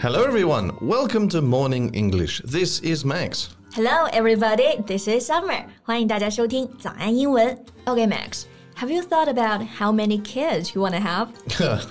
[0.00, 0.76] Hello, everyone.
[0.80, 2.40] Welcome to Morning English.
[2.44, 3.54] This is Max.
[3.74, 4.76] Hello, everybody.
[4.86, 5.64] This is Summer.
[5.82, 7.56] 欢迎大家收听早安英文。
[7.86, 8.44] Okay, Max.
[8.76, 11.28] Have you thought about how many kids you want to have?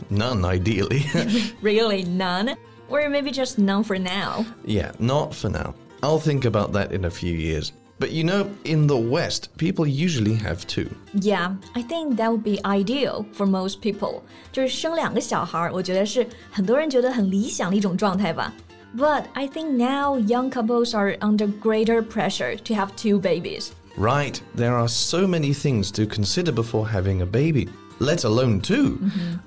[0.09, 1.05] None, ideally.
[1.61, 2.55] really, none?
[2.89, 4.45] Or maybe just none for now?
[4.65, 5.73] yeah, not for now.
[6.01, 7.71] I'll think about that in a few years.
[7.99, 10.87] But you know, in the West, people usually have two.
[11.13, 14.21] Yeah, I think that would be ideal for most people.
[14.53, 18.53] 就是生两个小孩，我觉得是很多人觉得很理想的一种状态吧。
[18.97, 23.71] But I think now young couples are under greater pressure to have two babies.
[23.97, 27.67] Right, there are so many things to consider before having a baby,
[27.99, 28.97] let alone 2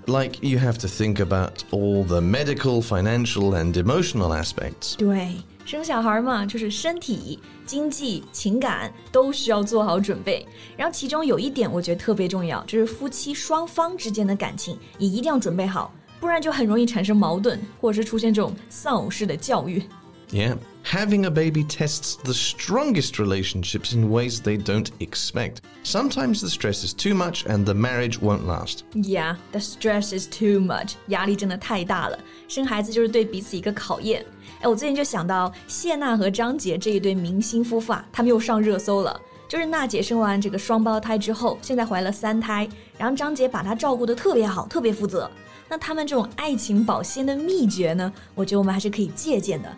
[0.07, 4.97] Like you have to think about all the medical, financial, and emotional aspects.
[4.97, 10.47] 对，生小孩嘛，就是身体、经济、情感都需要做好准备。
[10.77, 19.83] 然后其中有一点我觉得特别重要，就是夫妻双方之间的感情也一定要准备好，不然就很容易产生矛盾，或者是出现这种丧偶式的教育。
[20.31, 20.57] Yeah,
[20.88, 25.62] having a baby tests the strongest relationships in ways they don't expect.
[25.84, 28.86] Sometimes the stress is too much and the marriage won't last.
[28.94, 30.94] Yeah, the stress is too much.
[31.08, 34.26] 压力真的太大了，生孩子就是对彼此一个考验。
[34.62, 39.20] 哎，我最近就想到谢娜和张杰这一对明星夫妇啊，他们又上热搜了。
[39.50, 45.30] 就是娜姐生完这个双胞胎之后，现在怀了三胎，然后张杰把她照顾的特别好，特别负责。
[45.68, 48.12] 那他们这种爱情保鲜的秘诀呢？
[48.34, 49.78] 我觉得我们还是可以借鉴的。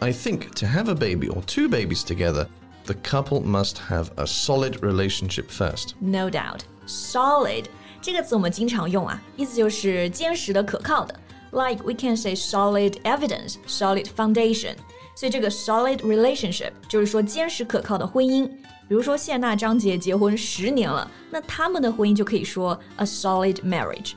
[0.00, 2.46] I think to have a baby or two babies together,
[2.84, 5.94] the couple must have a solid relationship first.
[6.00, 7.64] No doubt, solid
[8.02, 11.14] 这个词我们经常用啊，意思就是坚实的、可靠的。
[11.52, 14.74] Like we can say solid evidence, solid foundation。
[15.16, 18.46] 所以这个 solid relationship 就是说坚实可靠的婚姻。
[18.88, 24.12] 比如说谢娜、张杰结婚十年了，那他们的婚姻就可以说 a solid marriage。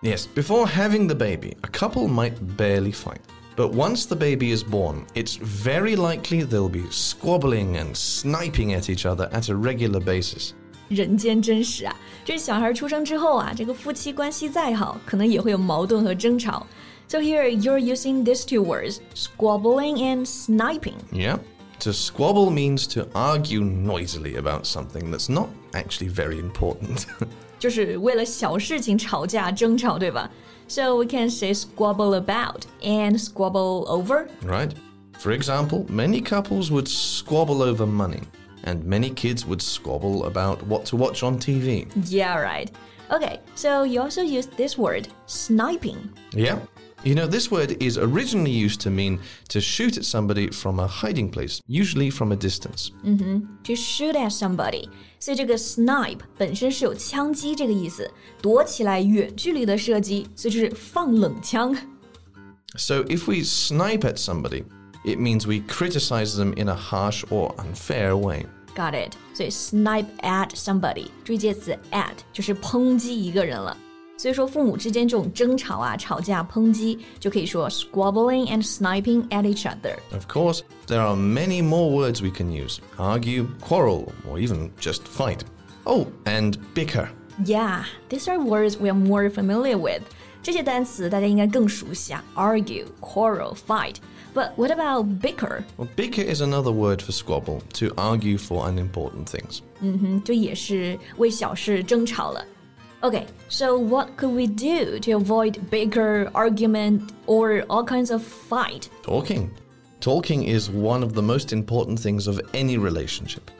[0.00, 3.20] Yes, before having the baby, a couple might barely fight.
[3.56, 8.88] But once the baby is born, it's very likely they'll be squabbling and sniping at
[8.88, 10.52] each other at a regular basis.
[10.88, 11.94] 人间真实啊！
[12.24, 16.66] 这小孩出生之后啊，这个夫妻关系再好，可能也会有矛盾和争吵。
[17.08, 20.94] So here you're using these two words, squabbling and sniping.
[21.12, 21.38] Yeah.
[21.80, 27.06] To squabble means to argue noisily about something that's not actually very important.
[27.58, 30.30] 就是为了小事情吵架争吵，对吧
[30.67, 34.27] ？So we can say squabble about and squabble over.
[34.43, 34.73] right?
[35.19, 38.21] For example, many couples would squabble over money,
[38.63, 41.87] and many kids would squabble about what to watch on TV.
[42.09, 42.69] Yeah, right.
[43.11, 46.09] Okay, so you also use this word, sniping.
[46.33, 46.59] Yeah.
[47.04, 49.20] You know, this word is originally used to mean
[49.50, 52.90] to shoot at somebody from a hiding place, usually from a distance.
[53.04, 54.88] To shoot at somebody，
[55.20, 58.10] 所以这个 snipe 本身是有枪击这个意思，
[58.42, 61.72] 躲起来远距离的射击，所以就是放冷枪。
[62.76, 64.64] So if we snipe at somebody,
[65.04, 68.46] it means we criticize them in a harsh or unfair way.
[68.74, 69.12] Got it？
[69.32, 73.76] 所以 snipe at somebody，注意介词 at 就是抨击一个人了。
[74.16, 79.96] 所以说，父母之间这种争吵啊、吵架、抨击，就可以说 squabbling and sniping at each other。
[80.12, 85.02] Of course, there are many more words we can use argue, quarrel, or even just
[85.02, 85.42] fight.
[85.84, 87.08] Oh, and bicker.
[87.44, 90.02] Yeah, these are words we are more familiar with.
[90.42, 93.96] 这些单词大家应该更熟悉啊，argue, quarrel, fight.
[94.34, 95.62] But what about bicker?
[95.76, 99.60] Well, bicker is another word for squabble, to argue for unimportant things.
[100.24, 102.44] 就也是为小事争吵了。
[103.02, 108.88] Okay, so what could we do to avoid bicker, argument, or all kinds of fight?
[109.02, 109.50] Talking.
[110.00, 113.50] Talking is one of the most important things of any relationship.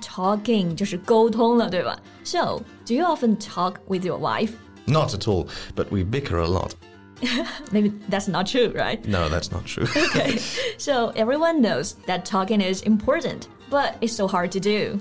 [0.00, 1.98] Talking 就是沟通了，对吧？
[2.24, 4.52] So, do you often talk with your wife?
[4.86, 6.74] Not at all, but we bicker a lot.
[7.70, 9.00] Maybe that's not true, right?
[9.06, 9.86] No, that's not true.
[10.10, 10.38] Okay,
[10.76, 15.00] so everyone knows that talking is important, but it's so hard to do.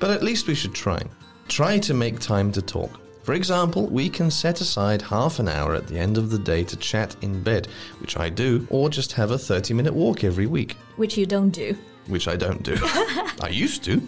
[0.00, 1.00] but at least we should try.
[1.46, 2.90] Try to make time to talk.
[3.24, 6.64] For example, we can set aside half an hour at the end of the day
[6.64, 7.66] to chat in bed,
[8.00, 11.50] which I do, or just have a 30 minute walk every week, Which you don't
[11.50, 11.76] do.
[12.08, 12.74] which I don't do.
[13.40, 14.00] I used to.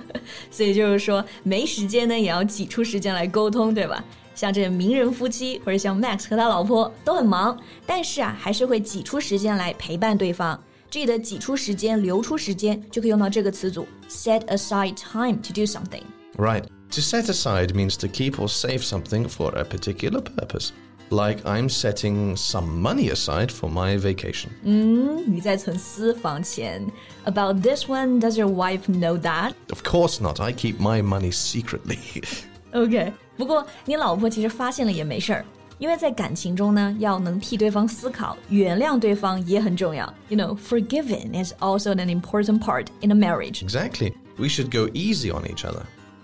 [0.51, 4.03] 所以就是说，没时间呢，也要挤出时间来沟通，对吧？
[4.35, 7.57] 像这名人夫妻或者像 Max 和他老婆都很忙，
[7.87, 10.61] 但是啊，还是会挤出时间来陪伴对方。
[10.89, 16.03] 这里的挤出时间、留出时间，就可以用到这个词组 set aside time to do something。
[16.37, 16.65] Right.
[16.91, 20.71] To set aside means to keep or save something for a particular purpose.
[21.09, 24.49] Like I'm setting some money aside for my vacation.
[24.61, 26.85] 你在存私房钱。
[27.25, 29.53] About this one, does your wife know that?
[29.69, 30.41] Of course not.
[30.41, 31.97] I keep my money secretly.
[32.73, 35.45] OK，不过你老婆其实发现了也没事儿，
[35.77, 40.13] 因为在感情中呢，要能替对方思考，原谅对方也很重要。
[40.27, 43.61] You know, forgiving is also an important part in a marriage.
[43.63, 44.13] exactly.
[44.37, 45.83] We should go easy on each other.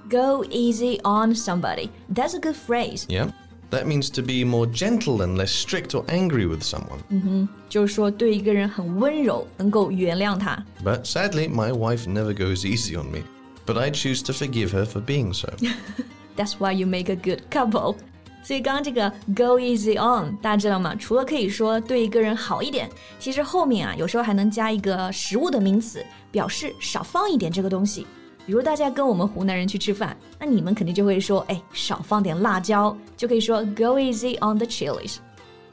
[0.10, 1.90] Go easy on somebody.
[2.14, 3.06] That's a good phrase.
[3.08, 3.32] Yeah?
[3.72, 7.48] That means to be more gentle and less strict or angry with someone.
[7.70, 10.64] 就是说对一个人很温柔，能够原谅他。
[10.84, 13.24] But sadly, my wife never goes easy on me.
[13.66, 15.50] But I choose to forgive her for being so.
[16.36, 17.96] That's why you make a good couple.
[18.44, 20.94] 所以刚刚这个 go easy on，大家知道吗？
[20.96, 28.06] 除了可以说对一个人好一点，其实后面啊有时候还能加一个食物的名词，表示少放一点这个东西。
[28.48, 35.18] 比如大家跟我们湖南人去吃饭，那你们肯定就会说，哎，少放点辣椒，就可以说 go easy on the chilies。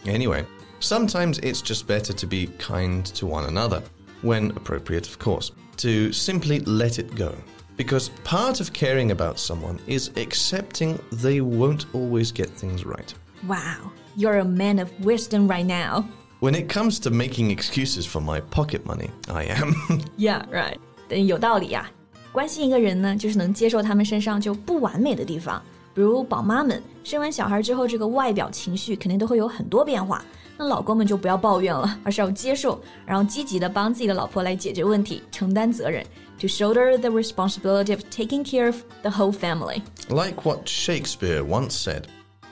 [0.04, 0.44] Anyway,
[0.80, 3.82] sometimes it's just better to be kind to one another,
[4.22, 7.32] when appropriate, of course, to simply let it go.
[7.76, 13.12] Because part of caring about someone is accepting they won't always get things right.
[13.48, 16.04] Wow, you're a man of wisdom right now.
[16.40, 19.74] When it comes to making excuses for my pocket money, I am.
[20.16, 20.78] Yeah, right.
[21.08, 21.90] 但有道理呀、
[22.34, 25.62] 关心一个人呢，就是能接受他们身上就不完美的地方。
[25.92, 30.24] 比如宝妈们生完小孩之后，这个外表情绪肯定都会有很多变化。
[30.56, 36.04] 那老公们就不要抱怨了，而是要接受，然后积极的帮自己的老婆来解决问题，承担责任，
[36.38, 39.82] to shoulder the responsibility of taking care of the whole family。
[40.08, 42.04] like what Shakespeare once said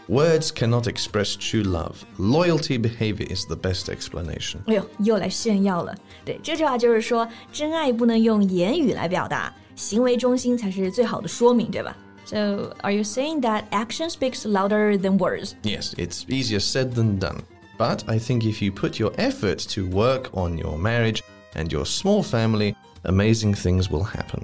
[0.09, 1.97] Words cannot express true love.
[2.19, 4.57] Loyalty behavior is the best explanation.
[4.67, 5.95] 哎呦，又来炫耀了。
[6.25, 11.97] 对，这句话就是说，真爱不能用言语来表达， 行为中心才是最好的说明，对吧？
[12.25, 15.53] So are you saying that action speaks louder than words?
[15.63, 17.39] Yes, it's easier said than done.
[17.79, 21.21] But I think if you put your effort to work on your marriage
[21.55, 22.75] and your small family,
[23.05, 24.43] amazing things will happen.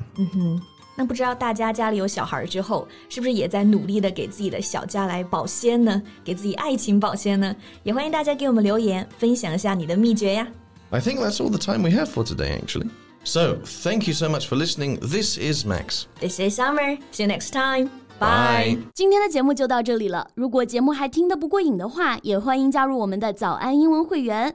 [0.97, 6.01] 那不知道大家家里有小孩之后，是不是也在努力的给自己的小家来保鲜呢？
[6.23, 7.55] 给自己爱情保鲜呢？
[7.83, 10.47] 也欢迎大家给我们留言，分享一下你的秘诀呀。
[10.91, 12.89] I think that's all the time we have for today, actually.
[13.25, 14.99] So, thank you so much for listening.
[15.01, 16.07] This is Max.
[16.21, 16.99] This is Summer.
[17.11, 17.89] See you next time.
[18.21, 18.77] Bye.
[18.77, 18.79] Bye.
[18.95, 20.29] 今天的节目就到这里了。
[20.35, 24.55] 如果节目还听得不过瘾的话，也欢迎加入我们的早安英文会员。